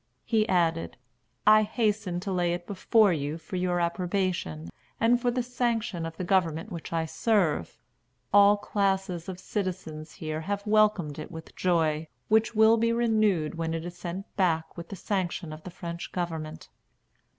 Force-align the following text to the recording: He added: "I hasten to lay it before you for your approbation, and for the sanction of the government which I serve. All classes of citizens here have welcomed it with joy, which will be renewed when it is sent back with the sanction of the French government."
He 0.25 0.49
added: 0.49 0.97
"I 1.45 1.61
hasten 1.61 2.19
to 2.21 2.31
lay 2.31 2.53
it 2.55 2.65
before 2.65 3.13
you 3.13 3.37
for 3.37 3.55
your 3.55 3.79
approbation, 3.79 4.69
and 4.99 5.21
for 5.21 5.29
the 5.29 5.43
sanction 5.43 6.07
of 6.07 6.17
the 6.17 6.23
government 6.23 6.71
which 6.71 6.91
I 6.91 7.05
serve. 7.05 7.77
All 8.33 8.57
classes 8.57 9.29
of 9.29 9.39
citizens 9.39 10.13
here 10.13 10.41
have 10.41 10.65
welcomed 10.65 11.19
it 11.19 11.31
with 11.31 11.55
joy, 11.55 12.07
which 12.29 12.55
will 12.55 12.77
be 12.77 12.91
renewed 12.91 13.53
when 13.59 13.75
it 13.75 13.85
is 13.85 13.95
sent 13.95 14.25
back 14.35 14.75
with 14.75 14.89
the 14.89 14.95
sanction 14.95 15.53
of 15.53 15.61
the 15.61 15.69
French 15.69 16.11
government." 16.11 16.67